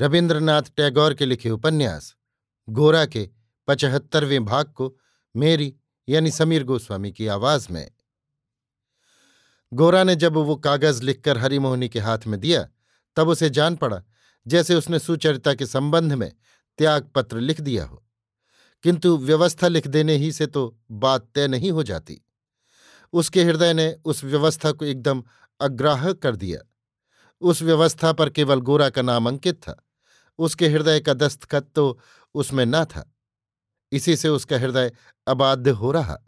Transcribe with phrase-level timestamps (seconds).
[0.00, 2.16] रविन्द्रनाथ टैगोर के लिखे उपन्यास,
[2.68, 3.30] गोरा के
[3.68, 4.96] पचहत्तरवें भाग को
[5.36, 5.76] मेरी,
[6.08, 7.90] यानी समीर गोस्वामी की आवाज़ में।
[9.72, 12.68] गोरा ने जब वो कागज़ लिखकर हरिमोहनी के हाथ में दिया,
[13.16, 14.02] तब उसे जान पड़ा,
[14.46, 16.32] जैसे उसने सुचरिता के संबंध में
[16.78, 18.06] त्याग पत्र लिख दिया हो।
[18.82, 22.20] किंतु व्यवस्था लिख देने ही से तो बात तय नहीं हो जाती।
[23.12, 25.24] उसके हृदय ने उस व्यवस्था को एकदम
[25.60, 26.60] अग्राह कर दिया।
[27.40, 29.83] उस व्यवस्था पर केवल गोरा का नाम अंकित था।
[30.38, 32.00] उसके हृदय का दस्तखत तो
[32.34, 33.16] उसमें न था।
[33.92, 34.92] इसी से उसका हृदय
[35.26, 36.18] अबाध्य हो रहा।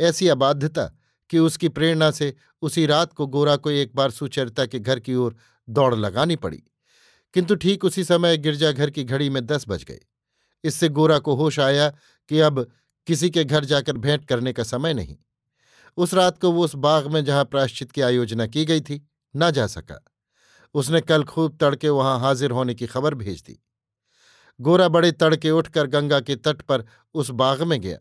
[0.00, 0.84] ऐसी अबाध्यता
[1.30, 5.14] कि उसकी प्रेरणा से उसी रात को गोरा को एक बार सुचरिता के घर की
[5.14, 5.36] ओर
[5.68, 6.62] दौड़ लगानी पड़ी।
[7.34, 10.00] किंतु ठीक उसी समय गिरजाघर की घड़ी में दस बज गए।
[10.64, 11.90] इससे गोरा को होश आया
[12.28, 12.70] कि अब
[13.06, 15.16] किसी के घर जाकर भेंट करने का समय नहीं।
[15.96, 19.50] उस रात को वो उस बाग में जहाँ प्राश्चित की आयोजना की गई थी, ना
[19.50, 20.04] जा सका।
[20.76, 23.58] उसने कल खूब तड़के वहाँ हाजिर होने की खबर भेज दी।
[24.60, 27.98] गोरा बड़े तड़के उठकर गंगा के तट पर उस बाग में गया,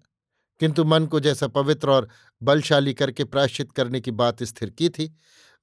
[0.62, 2.08] किंतु मन को जैसा पवित्र और
[2.42, 5.16] बलशाली करके प्राश्चित करने की बात स्थिर की थी,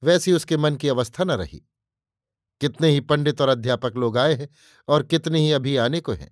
[0.03, 1.63] वैसी उसके मन की अवस्था न रही।
[2.61, 4.49] कितने ही पंडित और अध्यापक लोग आए हैं
[4.89, 6.31] और कितने ही अभी आने को हैं,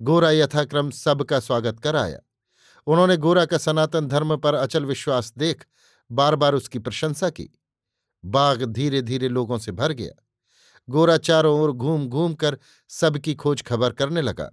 [0.00, 2.18] गोरा यथाक्रम सबका स्वागत कर आया।
[2.86, 5.64] उन्होंने गोरा का सनातन धर्म पर अचल विश्वास देख
[6.10, 7.48] बार बार उसकी प्रशंसा की।
[8.24, 10.24] बाग धीरे धीरे लोगों से भर गया।
[10.90, 12.58] गोरा चारों ओर घूम घूम कर
[12.88, 14.50] सबकी खोज खबर करने लगा।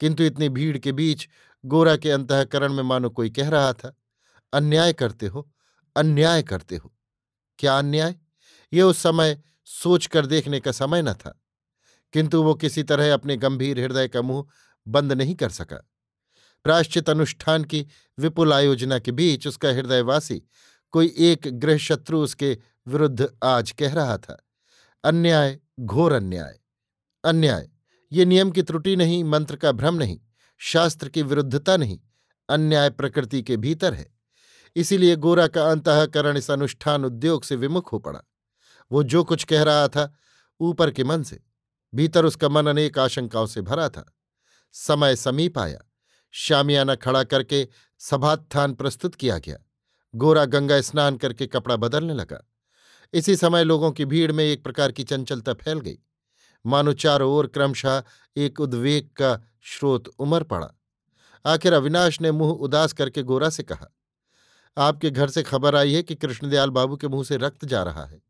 [0.00, 1.28] किंतु इतनी भीड़ के बीच
[1.64, 3.96] गोरा के अंतकरण में मानो कोई कह रहा था,
[4.52, 5.52] अन्याय करते हो,
[5.96, 6.94] अन्याय करते हो।
[7.58, 8.16] क्या अन्याय?
[8.72, 11.42] ये उस समय सोच कर देखने का समय न था।
[12.12, 14.46] किंतु वो किसी तरह अपने गंभीर हृदय का मुँह
[14.88, 15.90] बंद नहीं कर सका।
[16.64, 17.86] प्राश्चित अनुष्ठान की
[18.18, 20.42] विपुल आयोजना के बीच उसका हृदयवासी
[20.90, 24.46] कोई एक गृह शत्रु उसके विरुद्ध आज कह रहा था,
[25.04, 26.60] अन्याय, घोर अन्याय
[27.24, 27.68] अन्याय,
[28.12, 30.20] ये नियम की त्रुटि नहीं, मंत्र का भ्रम नहीं,
[30.58, 32.00] शास्त्र की विरुद्धता नहीं,
[32.48, 34.14] अन्याय प्रकृति के भीतर है।
[34.76, 38.20] इसीलिए गोरा का अंतकरण इस अनुष्ठान उद्योग से विमुख हो पड़ा।
[38.92, 40.14] वो जो कुछ कह रहा था,
[40.60, 41.42] ऊपर के मन से,
[41.94, 44.16] भीतर उसका मन अनेक आशंकाओं से भरा था।
[44.72, 45.78] समय समीप आया,
[46.30, 47.68] शामियाना खड़ा करके
[47.98, 49.58] सभात्थान प्रस्तुत किया गया।
[50.14, 52.50] गोरा गंगा स्नान करके कपड़ा बदलने लगा।
[53.14, 55.98] इसी समय लोगों की भीड़ में एक प्रकार की चंचलता फैल गई।
[56.64, 58.02] मानो चारों ओर क्रमशः
[58.36, 59.34] एक उद्वेग का
[59.66, 60.70] स्रोत उमर पड़ा।
[61.44, 63.86] आखिर अविनाश ने मुँह उदास करके गोरा से कहा,
[64.76, 68.04] आपके घर से खबर आई है कि कृष्णदयाल बाबू के मुँह से रक्त जा रहा
[68.04, 68.20] है।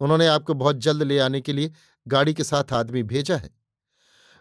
[0.00, 1.72] उन्होंने आपको बहुत जल्द ले आने के लिए
[2.06, 3.50] गाड़ी के साथ आदमी भेजा है।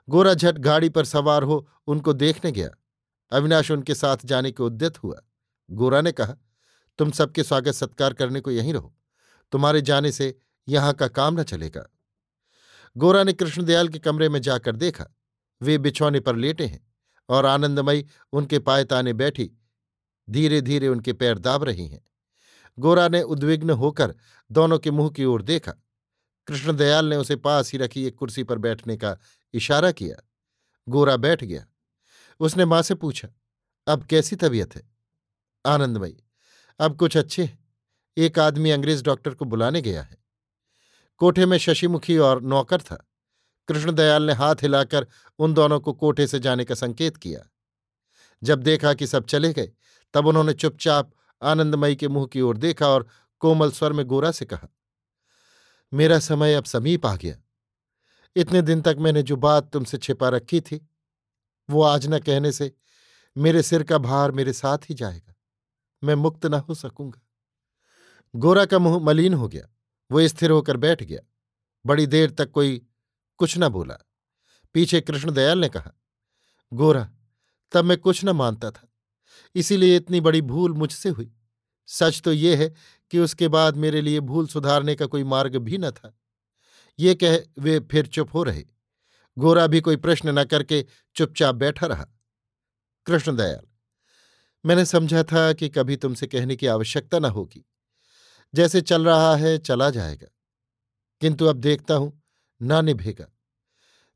[0.08, 2.70] गोरा झट गाड़ी पर सवार हो उनको देखने गया।
[3.32, 5.22] अविनाश उनके साथ जाने के उद्यत हुआ।
[5.70, 6.36] गोरा ने कहा,
[7.00, 8.94] तुम सबके स्वागत सत्कार करने को यहीं रहो।
[9.52, 10.36] तुम्हारे जाने से
[10.68, 11.86] यहाँ का काम न चलेगा।
[12.96, 15.06] गोरा ने कृष्णदयाल के कमरे में जाकर देखा।
[15.62, 16.88] वे बिछौने पर लेटे हैं
[17.30, 19.52] और आनंदमयी उनके पायताने बैठी
[20.30, 22.02] धीरे धीरे उनके पैर दाब रही हैं।
[22.78, 24.16] गोरा ने उद्विग्न होकर
[24.52, 25.72] दोनों के मुँह की ओर देखा।
[26.48, 29.18] कृष्णदयाल ने उसे पास ही रखी एक कुर्सी पर बैठने का
[29.54, 30.16] इशारा किया।
[30.88, 31.66] गोरा बैठ गया।
[32.40, 33.28] उसने माँ से पूछा,
[33.88, 34.84] अब कैसी तबीयत है?
[35.66, 36.24] आनंदमयी,
[36.80, 37.61] अब कुछ अच्छे हैं।
[38.18, 40.18] एक आदमी अंग्रेज़ डॉक्टर को बुलाने गया है।
[41.18, 43.08] कोठे में शशिमुखी और नौकर था।
[43.68, 45.08] कृष्णदयाल ने हाथ हिलाकर
[45.40, 47.48] उन दोनों को कोठे से जाने का संकेत किया।
[48.44, 49.72] जब देखा कि सब चले गए,
[50.14, 51.12] तब उन्होंने चुपचाप
[51.42, 53.08] आनंदमयी के मुँह की ओर देखा और
[53.40, 54.68] कोमल स्वर में गोरा से कहा,
[55.94, 57.38] मेरा समय अब समीप आ गया।
[58.36, 60.88] इतने दिन तक मैंने जो बात तुमसे छिपा रखी थी,
[61.70, 62.72] वो आज न कहने से
[63.38, 65.34] मेरे सिर का भार मेरे साथ ही जाएगा।
[66.04, 67.22] मैं मुक्त न हो सकूँगा।
[68.36, 69.70] गोरा का मुँह मलिन हो गया।
[70.12, 71.20] वो स्थिर होकर बैठ गया।
[71.86, 72.88] बड़ी देर तक कोई
[73.38, 73.98] कुछ न बोला।
[74.74, 75.92] पीछे कृष्णदयाल ने कहा,
[76.74, 77.12] गोरा,
[77.72, 78.94] तब मैं कुछ न मानता था।
[79.56, 81.34] इसीलिए इतनी बड़ी भूल मुझसे हुई।
[81.88, 82.74] सच तो ये है
[83.12, 86.18] कि उसके बाद मेरे लिए भूल सुधारने का कोई मार्ग भी न था।
[87.00, 88.66] ये कह वे फिर चुप हो रहे।
[89.38, 90.86] गोरा भी कोई प्रश्न न करके
[91.16, 92.08] चुपचाप बैठा रहा।
[93.06, 93.68] कृष्णदयाल,
[94.66, 97.66] मैंने समझा था कि कभी तुमसे कहने की आवश्यकता न होगी।
[98.56, 100.28] जैसे चल रहा है, चला जाएगा।
[101.22, 102.24] किंतु अब देखता हूँ,
[102.62, 103.38] ना निभेगा।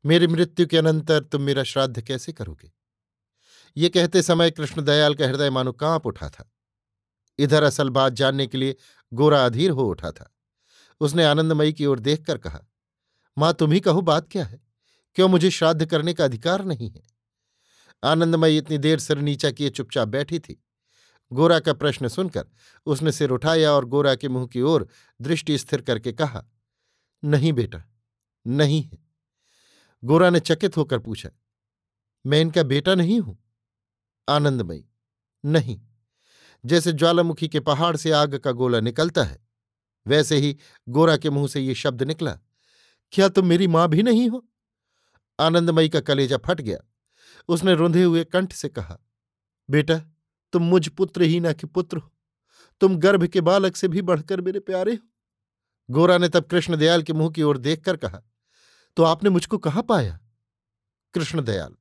[0.06, 2.72] मेरी मृत्यु के अनंतर तुम मेरा श्राद्ध कैसे करोगे?
[3.76, 6.52] ये कहते समय कृष्णदयाल का हृदय मानो काँप उठा था।
[7.38, 8.76] इधर असल बात जानने के लिए
[9.12, 10.36] गोरा अधीर हो उठा था।
[11.00, 12.60] उसने आनंदमयी की ओर देखकर कहा,
[13.38, 14.60] माँ, तुम ही कहो बात क्या है?
[15.14, 17.02] क्यों मुझे श्राद्ध करने का अधिकार नहीं है?
[18.04, 20.65] आनंदमयी इतनी देर सिर नीचा किए चुपचाप बैठी थी।
[21.32, 22.46] गोरा का प्रश्न सुनकर
[22.86, 24.88] उसने सिर उठाया और गोरा के मुँह की ओर
[25.20, 26.44] दृष्टि स्थिर करके कहा,
[27.22, 27.82] नहीं बेटा,
[28.46, 28.98] नहीं है।
[30.02, 31.30] गोरा ने चकित होकर पूछा,
[32.24, 33.38] मैं इनका बेटा नहीं हूँ?
[34.28, 34.84] आनंदमयी,
[35.44, 35.80] नहीं।
[36.64, 39.38] जैसे ज्वालामुखी के पहाड़ से आग का गोला निकलता है,
[40.06, 40.56] वैसे ही
[40.88, 42.38] गोरा के मुँह से ये शब्द निकला,
[43.12, 44.46] क्या तुम मेरी माँ भी नहीं हो?
[45.38, 46.78] आनंदमयी का कलेजा फट गया।
[47.48, 48.98] उसने रुंधे हुए कंठ से कहा,
[49.68, 50.00] बेटा
[50.56, 52.10] तुम मुझ पुत्र ही ना कि पुत्र हो।
[52.80, 55.08] तुम गर्भ के बालक से भी बढ़कर मेरे प्यारे हो।
[55.88, 58.22] गोरा ने तब कृष्णदयाल के मुँह की ओर देखकर कहा
[58.96, 60.18] तो आपने मुझको कहा पाया?
[61.14, 61.74] कृष्णदयाल,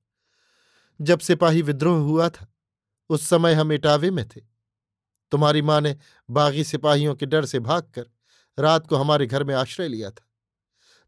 [0.99, 2.47] जब सिपाही विद्रोह हुआ था,
[3.09, 4.41] उस समय हम इटावे में थे।
[5.31, 5.95] तुम्हारी माँ ने
[6.29, 8.09] बागी सिपाहियों के डर से भागकर
[8.57, 10.27] रात को हमारे घर में आश्रय लिया था।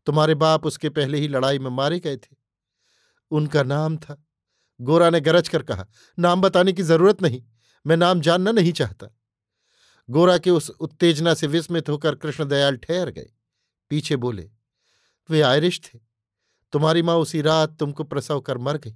[0.08, 2.36] तुम्हारे बाप उसके पहले ही लड़ाई में मारे गए थे।
[3.32, 4.24] उनका नाम था।
[4.80, 5.86] गोरा ने गरज कर कहा,
[6.18, 7.44] नाम बताने की ज़रूरत नहीं।
[7.88, 9.08] मैं नाम जानना नहीं चाहता।
[10.10, 13.30] गोरा के उस उत्तेजना से विस्मित होकर कृष्णदयाल ठहर गए।
[13.90, 14.50] पीछे बोले,
[15.30, 16.00] वे आयरिश थे।
[16.72, 18.96] तुम्हारी माँ उसी रात तुमको प्रसव कर मर गई।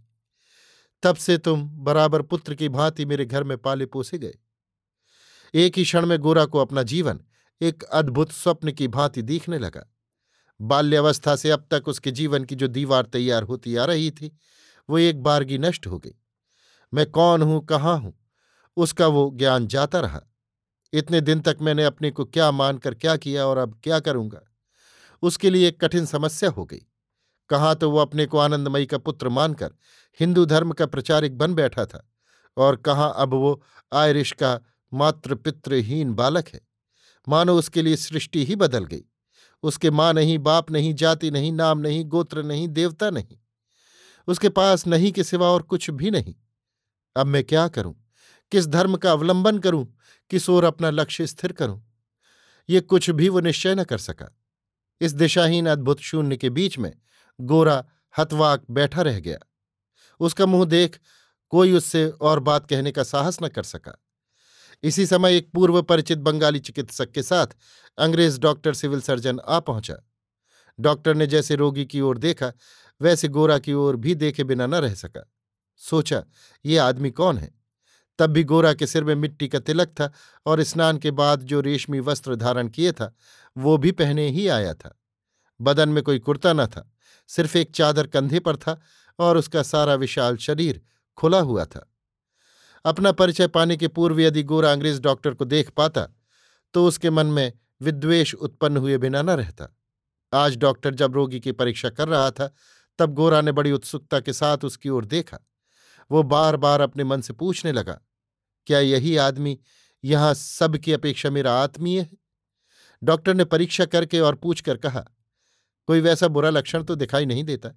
[1.03, 4.33] तब से तुम बराबर पुत्र की भांति मेरे घर में पाले पोसे गए।
[5.53, 7.19] एक ही क्षण में गोरा को अपना जीवन
[7.61, 9.94] एक अद्भुत स्वप्न की भांति दिखने लगा।
[10.61, 14.37] बाल्यावस्था से अब तक उसके जीवन की जो दीवार तैयार होती आ रही थी,
[14.89, 16.15] वो एक बारगी नष्ट हो गई।
[16.94, 18.20] मैं कौन हूँ, कहाँ हूँ?
[18.77, 20.21] उसका वो ज्ञान जाता रहा।
[20.94, 24.41] इतने दिन तक मैंने अपने को क्या मानकर क्या किया और अब क्या करूँगा?
[25.21, 26.81] उसके लिए एक कठिन समस्या हो गई।
[27.50, 29.73] कहाँ तो वो अपने को आनंदमयी का पुत्र मानकर
[30.19, 32.12] हिंदू धर्म का प्रचारिक बन बैठा था
[32.57, 33.63] और कहाँ अब वो
[33.94, 34.62] आयरिश का
[34.94, 36.62] मात्र पितृहीन बालक है।
[37.29, 39.03] मानो उसके लिए सृष्टि ही बदल गई।
[39.63, 43.38] उसके माँ नहीं, बाप नहीं, जाति नहीं, नाम नहीं, गोत्र नहीं, देवता नहीं।
[44.27, 46.35] उसके पास नहीं के सिवा और कुछ भी नहीं।
[47.15, 48.00] अब मैं क्या करूँ?
[48.51, 49.98] किस धर्म का अवलंबन करूँ,
[50.30, 51.94] किस ओर अपना लक्ष्य स्थिर करूँ?
[52.69, 54.38] ये कुछ भी वो निश्चय न कर सका।
[55.01, 56.94] इस दिशाहीन अद्भुत शून्य के बीच में
[57.42, 57.86] गोरा
[58.18, 59.38] हतवाक बैठा रह गया।
[60.19, 61.00] उसका मुँह देख
[61.50, 64.03] कोई उससे और बात कहने का साहस न कर सका।
[64.83, 67.47] इसी समय एक पूर्व परिचित बंगाली चिकित्सक के साथ
[67.97, 69.95] अंग्रेज़ डॉक्टर सिविल सर्जन आ पहुँचा।
[70.80, 72.51] डॉक्टर ने जैसे रोगी की ओर देखा,
[73.01, 75.31] वैसे गोरा की ओर भी देखे बिना न रह सका।
[75.77, 76.24] सोचा,
[76.65, 77.60] ये आदमी कौन है?
[78.19, 80.11] तब भी गोरा के सिर में मिट्टी का तिलक था
[80.45, 83.15] और स्नान के बाद जो रेशमी वस्त्र धारण किए था,
[83.57, 84.97] वो भी पहने ही आया था।
[85.61, 86.91] बदन में कोई कुर्ता न था,
[87.27, 88.79] सिर्फ़ एक चादर कंधे पर था
[89.19, 90.81] और उसका सारा विशाल शरीर
[91.17, 91.87] खुला हुआ था।
[92.85, 96.07] अपना परिचय पाने के पूर्व यदि गोरा अंग्रेज़ डॉक्टर को देख पाता
[96.73, 97.51] तो उसके मन में
[97.81, 99.75] विद्वेष उत्पन्न हुए बिना न रहता।
[100.33, 102.53] आज डॉक्टर जब रोगी की परीक्षा कर रहा था,
[102.99, 105.37] तब गोरा ने बड़ी उत्सुकता के साथ उसकी ओर देखा।
[106.11, 107.99] वो बार बार अपने मन से पूछने लगा,
[108.68, 109.57] क्या यही आदमी
[110.03, 112.09] यहाँ सबकी अपेक्षा मेरा आत्मीय है?
[113.01, 115.06] डॉक्टर ने परीक्षा करके और पूछकर कहा,
[115.87, 117.69] कोई वैसा बुरा लक्षण तो दिखाई नहीं देता।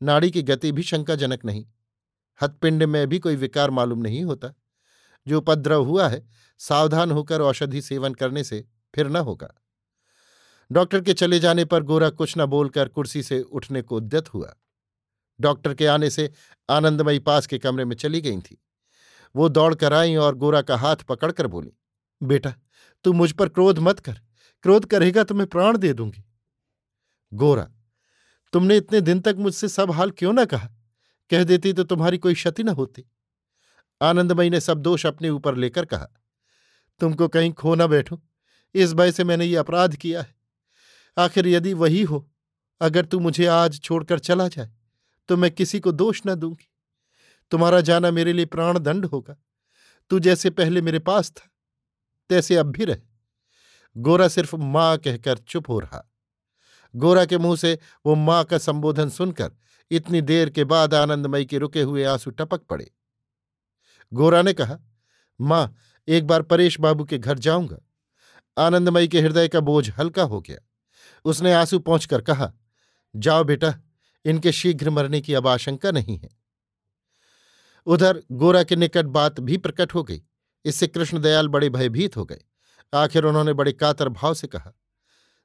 [0.00, 1.64] नाड़ी की गति भी शंकाजनक नहीं।
[2.40, 4.52] हथपिंड में भी कोई विकार मालूम नहीं होता।
[5.26, 6.26] जो उपद्रव हुआ है,
[6.60, 9.52] सावधान होकर औषधि सेवन करने से फिर न होगा।
[10.70, 14.54] डॉक्टर के चले जाने पर गोरा कुछ न बोलकर कुर्सी से उठने को उद्यत हुआ।
[15.40, 16.30] डॉक्टर के आने से
[16.68, 18.60] आनंदमयी पास के कमरे में चली गई थी।
[19.34, 21.72] वो दौड़ कर आई और गोरा का हाथ पकड़कर बोली,
[22.20, 22.54] बेटा,
[23.04, 24.20] तू मुझ पर क्रोध मत कर,
[24.64, 26.24] क्रोध करेगा तो मैं प्राण दे दूँगी।
[27.32, 27.68] गोरा,
[28.52, 30.68] तुमने इतने दिन तक मुझसे सब हाल क्यों ना कहा?
[31.30, 33.04] कह देती तो तुम्हारी कोई क्षति न होती।
[34.00, 36.06] आनंदमयी ने सब दोष अपने ऊपर लेकर कहा,
[37.00, 38.20] तुमको कहीं खो ना बैठो,
[38.74, 40.34] इस भय से मैंने ये अपराध किया है।
[41.16, 42.28] आखिर यदि वही हो,
[42.80, 44.70] अगर तू मुझे आज छोड़कर चला जाए
[45.30, 46.72] तो मैं किसी को दोष न दूँगी।
[47.50, 49.36] तुम्हारा जाना मेरे लिए प्राण दंड होगा।
[50.10, 51.50] तू जैसे पहले मेरे पास था,
[52.28, 52.96] तैसे अब भी रहे।
[53.96, 56.12] गोरा सिर्फ़ माँ कहकर चुप हो रहा।
[56.96, 59.52] गोरा के मुँह से वो माँ का संबोधन सुनकर
[59.90, 62.90] इतनी देर के बाद आनंदमयी के रुके हुए आँसू टपक पड़े।
[64.12, 64.78] गोरा ने कहा,
[65.40, 65.76] माँ,
[66.08, 67.76] एक बार परेश बाबू के घर जाऊँगा।
[68.58, 70.58] आनंदमयी के हृदय का बोझ हल्का हो गया।
[71.24, 72.52] उसने आँसू पहुंचकर कहा,
[73.16, 73.74] जाओ बेटा
[74.24, 76.28] इनके शीघ्र मरने की अब आशंका नहीं है।
[77.86, 80.22] उधर गोरा के निकट बात भी प्रकट हो गई।
[80.64, 82.40] इससे कृष्णदयाल बड़े भयभीत हो गए।
[82.92, 84.72] आखिर उन्होंने बड़े कातर भाव से कहा,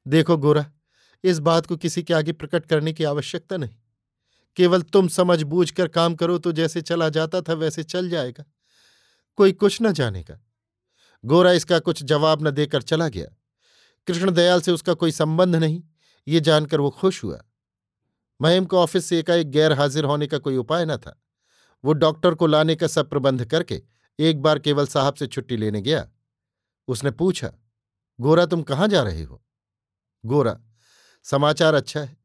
[0.08, 0.66] देखो गोरा,
[1.24, 3.76] इस बात को किसी के आगे प्रकट करने की आवश्यकता नहीं।
[4.58, 8.44] केवल तुम समझ बूझ कर काम करो तो जैसे चला जाता था वैसे चल जाएगा।
[9.36, 10.40] कोई कुछ न जानेगा
[11.24, 13.26] गोरा इसका कुछ जवाब न देकर चला गया।
[14.08, 15.82] कृष्णदयाल से उसका कोई संबंध नहीं।
[16.28, 17.42] ये जानकर वो खुश हुआ।
[18.42, 21.22] महिम को ऑफ़िस से एकाएक गैर हाजिर होने का कोई उपाय न था।
[21.86, 23.82] वो डॉक्टर को लाने का सब प्रबंध करके
[24.20, 26.10] एक बार केवल साहब से छुट्टी लेने गया।
[26.88, 27.52] उसने पूछा,
[28.20, 29.44] गोरा, तुम कहाँ जा रहे हो?
[30.26, 30.60] गोरा,
[31.24, 32.18] समाचार अच्छा है।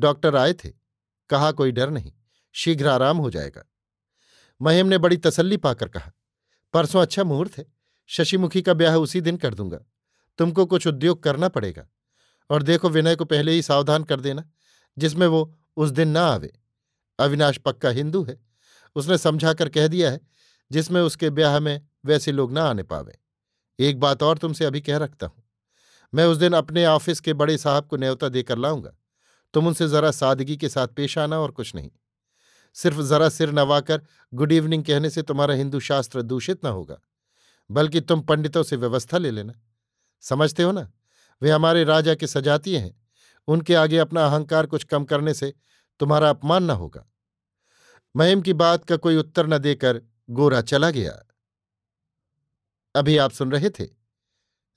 [0.00, 0.68] डॉक्टर आए थे।
[1.30, 2.12] कहा, कोई डर नहीं।
[2.52, 3.64] शीघ्र आराम हो जाएगा।
[4.62, 6.12] महिम ने बड़ी तसल्ली पाकर कहा,
[6.72, 7.66] परसों अच्छा मुहूर्त है।
[8.06, 9.78] शशिमुखी का ब्याह उसी दिन कर दूँगा।
[10.38, 11.86] तुमको कुछ उद्योग करना पड़ेगा।
[12.50, 14.50] और देखो, विनय को पहले ही सावधान कर देना।
[14.98, 16.52] जिसमें वो उस दिन ना आवे।
[17.18, 18.40] अविनाश पक्का हिंदू है।
[18.96, 20.20] उसने समझाकर कह दिया है,
[20.72, 23.18] जिसमें उसके ब्याह में वैसे लोग ना आने पावे।
[23.80, 25.44] एक बात और तुमसे अभी कह रखता हूँ।
[26.14, 28.96] मैं उस दिन अपने ऑफ़िस के बड़े साहब को न्योता देकर लाऊँगा।
[29.54, 31.90] तुम उनसे जरा सादगी के साथ पेश आना और कुछ नहीं।
[32.74, 34.02] सिर्फ़ जरा सिर नवाकर
[34.34, 36.98] गुड इवनिंग कहने से तुम्हारा हिंदू शास्त्र दूषित न होगा।
[37.70, 39.52] बल्कि तुम पंडितों से व्यवस्था ले लेना।
[40.20, 40.92] समझते हो ना?
[41.42, 43.05] वे हमारे राजा के सजातीय हैं।
[43.48, 45.52] उनके आगे अपना अहंकार कुछ कम करने से
[46.00, 47.12] तुम्हारा अपमान न होगा।
[48.16, 51.22] महिम की बात का कोई उत्तर न देकर गोरा चला गया।
[52.94, 53.86] अभी आप सुन रहे थे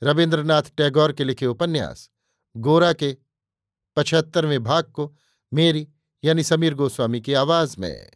[0.04, 2.10] रविन्द्रनाथ टैगोर के लिखे उपन्यास,
[2.58, 3.18] गोरा के
[3.96, 5.16] पचहत्तरवें भाग को
[5.54, 5.88] मेरी
[6.24, 8.12] यानी समीर गोस्वामी की आवाज़ में।